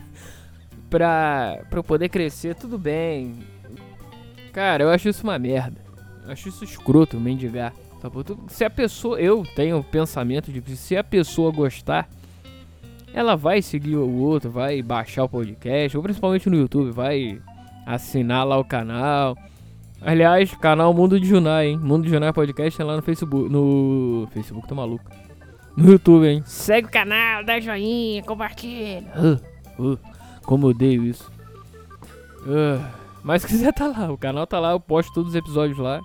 pra, 0.90 1.64
pra 1.70 1.78
eu 1.78 1.82
poder 1.82 2.10
crescer, 2.10 2.54
tudo 2.56 2.76
bem. 2.76 3.38
Cara, 4.52 4.82
eu 4.82 4.90
acho 4.90 5.08
isso 5.08 5.24
uma 5.24 5.38
merda. 5.38 5.80
Eu 6.26 6.30
acho 6.30 6.50
isso 6.50 6.62
escroto, 6.62 7.18
mendigar. 7.18 7.72
Tá 8.00 8.08
se 8.48 8.64
a 8.64 8.70
pessoa. 8.70 9.20
Eu 9.20 9.44
tenho 9.54 9.78
o 9.78 9.84
pensamento 9.84 10.50
de 10.50 10.62
que 10.62 10.74
se 10.74 10.96
a 10.96 11.04
pessoa 11.04 11.52
gostar, 11.52 12.08
ela 13.12 13.36
vai 13.36 13.60
seguir 13.60 13.96
o 13.96 14.10
outro, 14.20 14.50
vai 14.50 14.82
baixar 14.82 15.24
o 15.24 15.28
podcast, 15.28 15.96
ou 15.96 16.02
principalmente 16.02 16.48
no 16.48 16.56
YouTube, 16.56 16.90
vai 16.92 17.40
assinar 17.84 18.46
lá 18.46 18.56
o 18.58 18.64
canal. 18.64 19.36
Aliás, 20.00 20.54
canal 20.54 20.94
Mundo 20.94 21.20
de 21.20 21.26
Junai, 21.26 21.68
hein? 21.68 21.78
Mundo 21.78 22.04
de 22.04 22.10
Junai 22.10 22.32
Podcast 22.32 22.80
é 22.80 22.84
lá 22.84 22.96
no 22.96 23.02
Facebook. 23.02 23.52
No. 23.52 24.26
Facebook, 24.32 24.66
tô 24.66 24.74
maluco. 24.74 25.04
No 25.76 25.92
YouTube, 25.92 26.26
hein? 26.26 26.42
Segue 26.46 26.88
o 26.88 26.90
canal, 26.90 27.44
dá 27.44 27.60
joinha, 27.60 28.22
compartilha. 28.22 29.04
Uh, 29.78 29.92
uh, 29.92 29.98
como 30.42 30.66
eu 30.66 30.70
odeio 30.70 31.04
isso. 31.04 31.30
Uh, 32.40 32.82
mas 33.22 33.42
se 33.42 33.48
quiser 33.48 33.74
tá 33.74 33.88
lá, 33.88 34.10
o 34.10 34.16
canal 34.16 34.46
tá 34.46 34.58
lá, 34.58 34.72
eu 34.72 34.80
posto 34.80 35.12
todos 35.12 35.30
os 35.30 35.36
episódios 35.36 35.78
lá. 35.78 36.00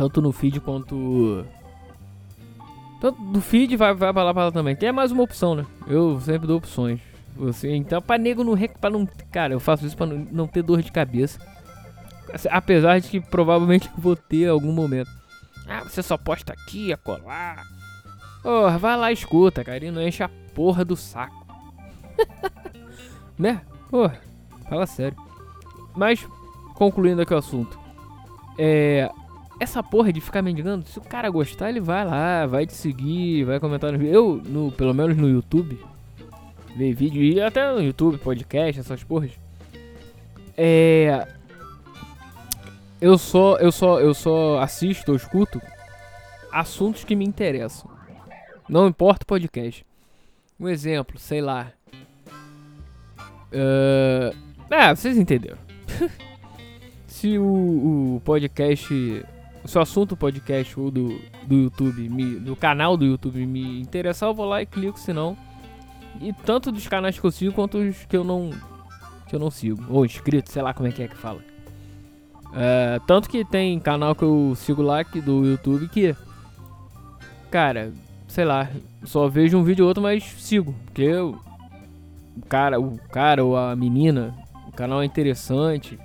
Tanto 0.00 0.22
no 0.22 0.32
feed 0.32 0.60
quanto. 0.60 1.44
Tanto 3.02 3.20
do 3.20 3.38
feed 3.38 3.76
vai, 3.76 3.92
vai 3.92 4.10
pra 4.14 4.24
lá 4.24 4.32
pra 4.32 4.44
lá 4.46 4.50
também. 4.50 4.74
Tem 4.74 4.90
mais 4.90 5.12
uma 5.12 5.22
opção, 5.22 5.54
né? 5.54 5.66
Eu 5.86 6.18
sempre 6.22 6.46
dou 6.46 6.56
opções. 6.56 6.98
Você, 7.36 7.76
então, 7.76 8.00
pra 8.00 8.16
nego 8.16 8.42
não, 8.42 8.56
pra 8.80 8.88
não. 8.88 9.06
Cara, 9.30 9.52
eu 9.52 9.60
faço 9.60 9.84
isso 9.84 9.94
pra 9.94 10.06
não, 10.06 10.26
não 10.32 10.46
ter 10.46 10.62
dor 10.62 10.80
de 10.80 10.90
cabeça. 10.90 11.38
Apesar 12.50 12.98
de 12.98 13.10
que 13.10 13.20
provavelmente 13.20 13.90
vou 13.94 14.16
ter 14.16 14.48
algum 14.48 14.72
momento. 14.72 15.10
Ah, 15.68 15.82
você 15.84 16.02
só 16.02 16.16
posta 16.16 16.54
aqui, 16.54 16.94
a 16.94 16.96
colar. 16.96 17.62
Porra, 18.42 18.78
vai 18.78 18.96
lá 18.96 19.12
escuta, 19.12 19.62
cara. 19.62 19.84
E 19.84 19.90
não 19.90 20.00
enche 20.00 20.22
a 20.22 20.30
porra 20.54 20.82
do 20.82 20.96
saco. 20.96 21.46
né? 23.38 23.60
Porra, 23.90 24.18
fala 24.66 24.86
sério. 24.86 25.18
Mas, 25.94 26.26
concluindo 26.74 27.20
aqui 27.20 27.34
o 27.34 27.36
assunto. 27.38 27.78
É, 28.58 29.10
essa 29.60 29.82
porra 29.82 30.10
de 30.10 30.22
ficar 30.22 30.40
mendigando, 30.40 30.88
se 30.88 30.98
o 30.98 31.02
cara 31.02 31.28
gostar, 31.28 31.68
ele 31.68 31.80
vai 31.80 32.02
lá, 32.02 32.46
vai 32.46 32.66
te 32.66 32.72
seguir, 32.72 33.44
vai 33.44 33.60
comentar 33.60 33.92
no 33.92 33.98
vídeo. 33.98 34.14
Eu, 34.14 34.42
no, 34.42 34.72
pelo 34.72 34.94
menos 34.94 35.14
no 35.18 35.28
YouTube, 35.28 35.78
ver 36.74 36.94
vídeo 36.94 37.22
e 37.22 37.40
até 37.42 37.70
no 37.70 37.82
YouTube, 37.82 38.16
podcast, 38.16 38.80
essas 38.80 39.04
porras. 39.04 39.32
É. 40.56 41.28
Eu 42.98 43.18
só, 43.18 43.56
eu 43.58 43.70
só, 43.70 44.00
eu 44.00 44.14
só 44.14 44.60
assisto, 44.60 45.12
eu 45.12 45.16
escuto 45.16 45.60
assuntos 46.50 47.04
que 47.04 47.14
me 47.14 47.26
interessam. 47.26 47.90
Não 48.66 48.88
importa 48.88 49.24
o 49.24 49.26
podcast. 49.26 49.84
Um 50.58 50.68
exemplo, 50.68 51.18
sei 51.18 51.42
lá. 51.42 51.70
Uh... 53.52 54.34
Ah, 54.70 54.94
vocês 54.94 55.18
entenderam. 55.18 55.58
Se 57.06 57.36
o, 57.38 58.16
o 58.16 58.22
podcast 58.24 59.24
se 59.64 59.78
o 59.78 59.80
assunto 59.80 60.16
podcast 60.16 60.78
ou 60.78 60.90
do, 60.90 61.20
do 61.46 61.54
YouTube, 61.54 62.08
me, 62.08 62.36
do 62.36 62.56
canal 62.56 62.96
do 62.96 63.04
YouTube 63.04 63.44
me 63.46 63.80
interessar, 63.80 64.28
eu 64.28 64.34
vou 64.34 64.46
lá 64.46 64.62
e 64.62 64.66
clico, 64.66 64.98
senão. 64.98 65.36
E 66.20 66.32
tanto 66.32 66.72
dos 66.72 66.86
canais 66.88 67.18
que 67.18 67.24
eu 67.24 67.30
sigo 67.30 67.52
quanto 67.52 67.78
os 67.78 68.04
que 68.06 68.16
eu 68.16 68.24
não 68.24 68.50
que 69.28 69.36
eu 69.36 69.40
não 69.40 69.50
sigo. 69.50 69.84
Ou 69.88 70.04
inscrito, 70.04 70.50
sei 70.50 70.60
lá 70.60 70.74
como 70.74 70.88
é 70.88 70.92
que 70.92 71.02
é 71.02 71.08
que 71.08 71.16
fala. 71.16 71.40
É, 72.52 73.00
tanto 73.06 73.28
que 73.28 73.44
tem 73.44 73.78
canal 73.78 74.14
que 74.14 74.24
eu 74.24 74.54
sigo 74.56 74.82
lá 74.82 75.04
que, 75.04 75.20
do 75.20 75.44
YouTube 75.44 75.88
que. 75.88 76.16
Cara, 77.50 77.92
sei 78.26 78.44
lá, 78.44 78.68
só 79.04 79.28
vejo 79.28 79.56
um 79.56 79.62
vídeo 79.62 79.84
ou 79.84 79.88
outro, 79.88 80.02
mas 80.02 80.24
sigo. 80.24 80.74
Porque 80.86 81.02
eu, 81.02 81.38
o 82.36 82.46
cara, 82.46 82.80
o 82.80 82.98
cara 83.10 83.44
ou 83.44 83.56
a 83.56 83.76
menina, 83.76 84.34
o 84.66 84.72
canal 84.72 85.00
é 85.00 85.04
interessante. 85.04 85.98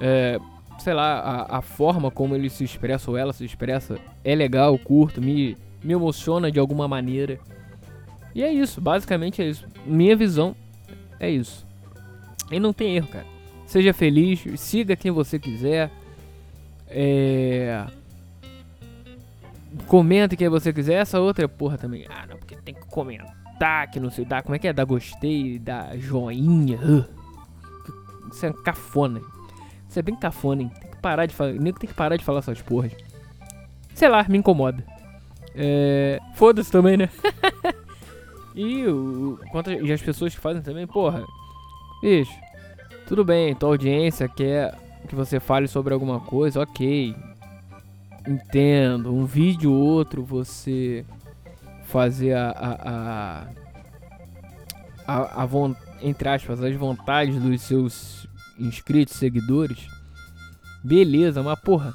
É, 0.00 0.38
sei 0.78 0.94
lá, 0.94 1.18
a, 1.20 1.58
a, 1.58 1.62
forma 1.62 2.10
como 2.10 2.34
ele 2.34 2.48
se 2.48 2.64
expressa 2.64 3.10
ou 3.10 3.16
ela 3.16 3.32
se 3.32 3.44
expressa 3.44 3.98
é 4.24 4.34
legal, 4.34 4.78
curto, 4.78 5.20
me, 5.20 5.56
me 5.82 5.92
emociona 5.92 6.50
de 6.50 6.58
alguma 6.58 6.86
maneira. 6.86 7.38
E 8.34 8.42
é 8.42 8.52
isso, 8.52 8.80
basicamente 8.80 9.42
é 9.42 9.48
isso. 9.48 9.66
Minha 9.84 10.16
visão 10.16 10.54
é 11.18 11.30
isso. 11.30 11.66
E 12.50 12.60
não 12.60 12.72
tem 12.72 12.96
erro, 12.96 13.08
cara. 13.08 13.26
Seja 13.66 13.92
feliz, 13.92 14.44
siga 14.56 14.96
quem 14.96 15.10
você 15.10 15.38
quiser. 15.38 15.90
É. 16.88 17.84
Comenta 19.86 20.36
quem 20.36 20.48
você 20.48 20.72
quiser. 20.72 20.94
Essa 20.94 21.20
outra 21.20 21.46
porra 21.48 21.76
também. 21.76 22.06
Ah, 22.08 22.26
não, 22.26 22.38
porque 22.38 22.56
tem 22.56 22.74
que 22.74 22.86
comentar, 22.86 23.90
que 23.90 24.00
não 24.00 24.10
sei. 24.10 24.24
Dá, 24.24 24.42
como 24.42 24.54
é 24.54 24.58
que 24.58 24.68
é? 24.68 24.72
Dar 24.72 24.84
gostei, 24.84 25.58
dar 25.58 25.98
joinha. 25.98 26.78
Uh. 26.78 27.04
Isso 28.32 28.46
é 28.46 28.52
cafona. 28.52 29.20
Isso 29.98 30.00
é 30.00 30.02
bem 30.02 30.14
cafona, 30.14 30.62
hein? 30.62 30.70
Tem 30.80 30.90
que 30.92 30.96
parar 30.98 31.26
de 31.26 31.34
falar. 31.34 31.52
Nem 31.54 31.72
tem 31.72 31.88
que 31.88 31.94
parar 31.94 32.16
de 32.16 32.24
falar 32.24 32.38
essas 32.38 32.62
porras. 32.62 32.92
Sei 33.94 34.08
lá, 34.08 34.24
me 34.28 34.38
incomoda. 34.38 34.84
É. 35.56 36.20
Foda-se 36.36 36.70
também, 36.70 36.96
né? 36.96 37.10
e 38.54 38.86
o. 38.86 39.40
Quanto, 39.50 39.72
e 39.72 39.92
as 39.92 40.00
pessoas 40.00 40.32
que 40.32 40.40
fazem 40.40 40.62
também, 40.62 40.86
porra. 40.86 41.24
Bicho, 42.00 42.32
tudo 43.08 43.24
bem, 43.24 43.56
tua 43.56 43.70
audiência 43.70 44.28
quer 44.28 44.72
que 45.08 45.16
você 45.16 45.40
fale 45.40 45.66
sobre 45.66 45.92
alguma 45.92 46.20
coisa, 46.20 46.60
ok. 46.62 47.16
Entendo. 48.24 49.12
Um 49.12 49.24
vídeo 49.24 49.72
ou 49.72 49.80
outro 49.80 50.22
você 50.22 51.04
fazer 51.86 52.34
a. 52.34 52.50
a, 52.50 53.48
a, 55.08 55.42
a, 55.42 55.42
a 55.42 55.48
entre 56.02 56.28
aspas, 56.28 56.62
as 56.62 56.76
vontades 56.76 57.34
dos 57.42 57.60
seus 57.62 58.27
inscritos, 58.58 59.14
seguidores, 59.14 59.88
beleza, 60.82 61.42
mas 61.42 61.58
porra, 61.60 61.94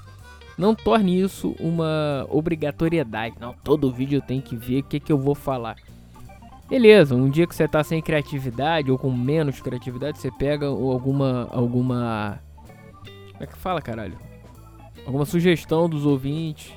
não 0.58 0.75
torne 0.75 1.20
isso 1.20 1.55
uma 1.60 2.25
obrigatoriedade. 2.29 3.36
Não, 3.39 3.53
todo 3.53 3.91
vídeo 3.91 4.22
tenho 4.22 4.41
que 4.41 4.55
ver 4.55 4.79
o 4.79 4.84
que, 4.84 5.00
que 5.00 5.12
eu 5.12 5.17
vou 5.17 5.36
falar. 5.36 5.75
Beleza, 6.70 7.15
um 7.15 7.29
dia 7.29 7.46
que 7.46 7.55
você 7.55 7.67
tá 7.67 7.84
sem 7.84 8.01
criatividade 8.01 8.89
ou 8.89 8.98
com 8.98 9.12
menos 9.12 9.60
criatividade, 9.62 10.17
você 10.17 10.32
pega 10.32 10.67
alguma. 10.67 11.48
alguma. 11.51 12.39
Como 13.03 13.43
é 13.43 13.48
que 13.48 13.58
fala, 13.58 13.82
caralho? 13.82 14.17
Alguma 15.05 15.25
sugestão 15.25 15.89
dos 15.89 16.05
ouvintes. 16.05 16.72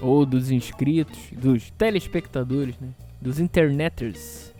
Ou 0.00 0.24
dos 0.24 0.50
inscritos, 0.50 1.18
dos 1.32 1.70
telespectadores, 1.72 2.78
né? 2.78 2.88
Dos 3.20 3.38
interneters. 3.38 4.54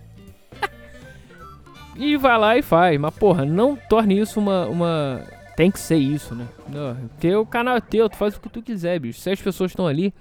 E 1.96 2.16
vai 2.16 2.38
lá 2.38 2.56
e 2.56 2.62
faz. 2.62 2.98
Mas, 2.98 3.14
porra, 3.14 3.44
não 3.44 3.76
torne 3.76 4.18
isso 4.18 4.40
uma. 4.40 4.66
uma... 4.66 5.22
Tem 5.56 5.70
que 5.70 5.78
ser 5.78 5.96
isso, 5.96 6.34
né? 6.34 6.46
Não, 6.68 7.40
o 7.40 7.46
canal 7.46 7.76
é 7.76 7.80
teu, 7.80 8.08
tu 8.08 8.16
faz 8.16 8.34
o 8.34 8.40
que 8.40 8.48
tu 8.48 8.62
quiser, 8.62 8.98
bicho. 8.98 9.20
Se 9.20 9.28
as 9.28 9.42
pessoas 9.42 9.72
estão 9.72 9.86
ali, 9.86 10.14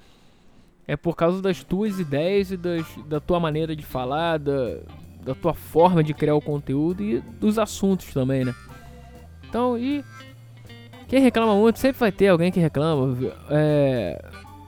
é 0.85 0.97
por 0.97 1.15
causa 1.15 1.41
das 1.41 1.63
tuas 1.63 1.97
ideias 1.99 2.51
e 2.51 2.57
das, 2.57 2.85
da 3.07 3.21
tua 3.21 3.39
maneira 3.39 3.73
de 3.73 3.85
falar, 3.85 4.37
da, 4.37 4.79
da 5.23 5.33
tua 5.33 5.53
forma 5.53 6.03
de 6.03 6.13
criar 6.13 6.35
o 6.35 6.41
conteúdo 6.41 7.01
e 7.01 7.21
dos 7.39 7.57
assuntos 7.57 8.11
também, 8.13 8.43
né? 8.43 8.53
Então, 9.47 9.77
e. 9.77 10.03
Quem 11.07 11.21
reclama 11.21 11.55
muito, 11.55 11.79
sempre 11.79 11.99
vai 11.99 12.11
ter 12.11 12.27
alguém 12.27 12.51
que 12.51 12.59
reclama. 12.59 13.17
É, 13.49 14.23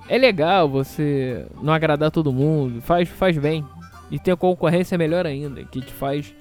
é 0.07 0.17
legal 0.17 0.67
você 0.67 1.45
não 1.61 1.71
agradar 1.71 2.09
todo 2.09 2.33
mundo, 2.33 2.81
faz, 2.81 3.09
faz 3.09 3.37
bem. 3.37 3.63
E 4.09 4.17
ter 4.17 4.35
concorrência 4.35 4.95
é 4.95 4.97
melhor 4.97 5.25
ainda, 5.27 5.63
que 5.63 5.81
te 5.81 5.93
faz 5.93 6.33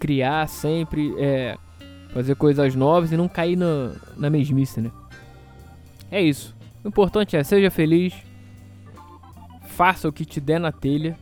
criar 0.00 0.48
sempre, 0.48 1.14
é, 1.18 1.56
fazer 2.12 2.34
coisas 2.34 2.74
novas 2.74 3.12
e 3.12 3.16
não 3.16 3.28
cair 3.28 3.54
na, 3.54 3.92
na 4.16 4.30
mesmice, 4.30 4.80
né? 4.80 4.90
É 6.10 6.20
isso. 6.20 6.56
O 6.82 6.88
importante 6.88 7.36
é, 7.36 7.44
seja 7.44 7.70
feliz, 7.70 8.14
faça 9.66 10.08
o 10.08 10.12
que 10.12 10.24
te 10.24 10.40
der 10.40 10.58
na 10.58 10.72
telha, 10.72 11.16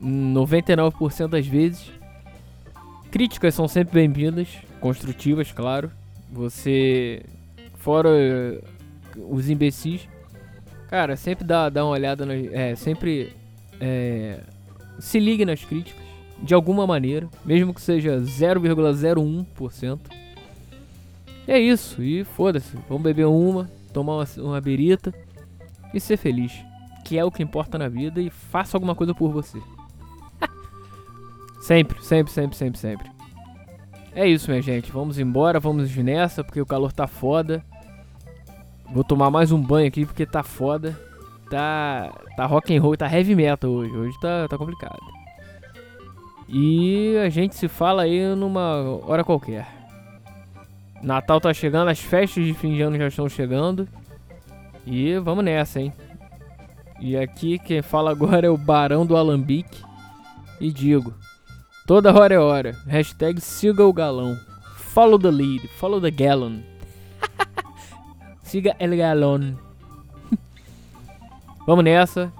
99% 0.00 1.28
das 1.28 1.46
vezes. 1.46 1.90
Críticas 3.10 3.54
são 3.54 3.66
sempre 3.66 3.94
bem-vindas, 3.94 4.48
construtivas, 4.80 5.50
claro. 5.50 5.90
Você, 6.30 7.24
fora 7.74 8.08
os 9.16 9.50
imbecis, 9.50 10.08
cara, 10.88 11.16
sempre 11.16 11.44
dá, 11.44 11.68
dá 11.68 11.84
uma 11.84 11.92
olhada, 11.92 12.24
no, 12.24 12.32
é, 12.32 12.74
sempre 12.76 13.34
é, 13.80 14.40
se 14.98 15.18
ligue 15.18 15.44
nas 15.44 15.64
críticas, 15.64 16.11
de 16.42 16.54
alguma 16.54 16.86
maneira, 16.86 17.28
mesmo 17.44 17.72
que 17.72 17.80
seja 17.80 18.18
0,01%. 18.20 20.00
É 21.46 21.58
isso, 21.58 22.02
e 22.02 22.24
foda-se, 22.24 22.76
vamos 22.88 23.02
beber 23.02 23.26
uma, 23.26 23.70
tomar 23.92 24.16
uma, 24.16 24.26
uma 24.38 24.60
berita 24.60 25.12
e 25.94 26.00
ser 26.00 26.16
feliz, 26.16 26.52
que 27.04 27.18
é 27.18 27.24
o 27.24 27.30
que 27.30 27.42
importa 27.42 27.78
na 27.78 27.88
vida, 27.88 28.20
e 28.20 28.30
faça 28.30 28.76
alguma 28.76 28.94
coisa 28.94 29.14
por 29.14 29.30
você. 29.30 29.60
sempre, 31.62 32.02
sempre, 32.02 32.32
sempre, 32.32 32.56
sempre, 32.56 32.78
sempre. 32.78 33.10
É 34.14 34.26
isso, 34.26 34.50
minha 34.50 34.60
gente. 34.60 34.92
Vamos 34.92 35.18
embora, 35.18 35.58
vamos 35.58 35.94
nessa, 35.96 36.44
porque 36.44 36.60
o 36.60 36.66
calor 36.66 36.92
tá 36.92 37.06
foda. 37.06 37.64
Vou 38.92 39.02
tomar 39.02 39.30
mais 39.30 39.50
um 39.50 39.60
banho 39.60 39.88
aqui 39.88 40.04
porque 40.04 40.26
tá 40.26 40.42
foda. 40.42 40.98
Tá, 41.50 42.12
tá 42.36 42.46
rock 42.46 42.76
and 42.76 42.80
roll, 42.80 42.96
tá 42.96 43.10
heavy 43.10 43.34
metal 43.34 43.70
hoje. 43.70 43.92
Hoje 43.96 44.20
tá, 44.20 44.46
tá 44.48 44.58
complicado. 44.58 45.21
E 46.52 47.16
a 47.16 47.30
gente 47.30 47.54
se 47.54 47.66
fala 47.66 48.02
aí 48.02 48.34
numa 48.34 48.82
hora 49.06 49.24
qualquer. 49.24 49.66
Natal 51.02 51.40
tá 51.40 51.52
chegando, 51.54 51.88
as 51.88 51.98
festas 51.98 52.44
de 52.44 52.52
fim 52.52 52.74
de 52.74 52.82
ano 52.82 52.98
já 52.98 53.08
estão 53.08 53.28
chegando. 53.28 53.88
E 54.86 55.16
vamos 55.18 55.42
nessa, 55.42 55.80
hein? 55.80 55.92
E 57.00 57.16
aqui 57.16 57.58
quem 57.58 57.80
fala 57.80 58.10
agora 58.10 58.46
é 58.48 58.50
o 58.50 58.58
Barão 58.58 59.06
do 59.06 59.16
Alambique. 59.16 59.82
E 60.60 60.70
digo, 60.70 61.14
Toda 61.86 62.14
hora 62.14 62.34
é 62.34 62.38
hora. 62.38 62.76
Hashtag 62.86 63.40
siga 63.40 63.84
o 63.84 63.92
galão. 63.92 64.38
Follow 64.76 65.18
the 65.18 65.30
lead. 65.30 65.66
Follow 65.78 66.00
the 66.00 66.10
gallon. 66.10 66.60
siga 68.42 68.76
el 68.78 68.96
galon. 68.96 69.56
Vamos 71.66 71.84
nessa. 71.84 72.32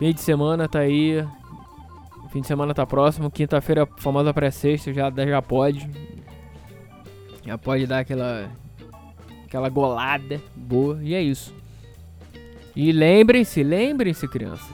Meio 0.00 0.14
de 0.14 0.20
semana 0.20 0.66
tá 0.66 0.80
aí. 0.80 1.22
Fim 2.30 2.40
de 2.40 2.46
semana 2.46 2.72
tá 2.72 2.86
próximo. 2.86 3.30
Quinta-feira, 3.30 3.86
famosa 3.98 4.32
pré-sexta, 4.32 4.92
já, 4.92 5.10
já 5.10 5.42
pode. 5.42 5.88
Já 7.44 7.58
pode 7.58 7.86
dar 7.86 8.00
aquela. 8.00 8.50
Aquela 9.44 9.68
golada 9.68 10.40
boa. 10.54 10.98
E 11.02 11.14
é 11.14 11.20
isso. 11.20 11.52
E 12.74 12.92
lembrem-se, 12.92 13.64
lembrem-se, 13.64 14.28
crianças. 14.28 14.70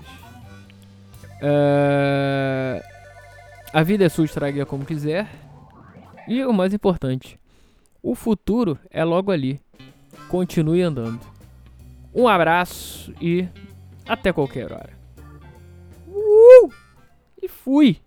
Uh, 1.37 2.83
a 3.73 3.83
vida 3.83 4.05
é 4.05 4.09
sua, 4.09 4.27
estrague 4.27 4.63
como 4.67 4.85
quiser. 4.85 5.27
E 6.29 6.45
o 6.45 6.53
mais 6.53 6.75
importante, 6.75 7.39
o 8.03 8.15
futuro 8.15 8.79
é 8.91 9.03
logo 9.03 9.31
ali. 9.31 9.61
Continue 10.29 10.83
andando. 10.83 11.21
Um 12.15 12.29
abraço 12.29 13.15
e 13.21 13.49
até 14.07 14.33
qualquer 14.33 14.73
hora. 14.73 14.91
Uh! 16.07 16.86
Fui! 17.67 18.01